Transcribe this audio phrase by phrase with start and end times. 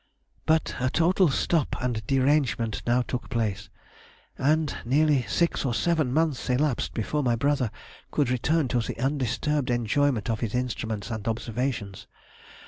[0.47, 3.69] "But a total stop and derangement now took place,
[4.35, 7.69] and nearly six or seven months elapsed before my brother
[8.09, 12.07] could return to the undisturbed enjoyment of his instruments and observations.